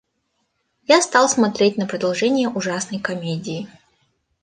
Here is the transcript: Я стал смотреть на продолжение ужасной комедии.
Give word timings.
Я 0.87 0.99
стал 1.03 1.29
смотреть 1.29 1.77
на 1.77 1.85
продолжение 1.85 2.49
ужасной 2.49 2.99
комедии. 2.99 3.69